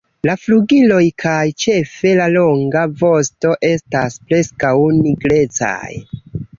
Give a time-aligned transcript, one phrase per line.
[0.27, 4.77] La flugiloj kaj ĉefe la longa vosto estas preskaŭ
[5.07, 5.89] nigrecaj.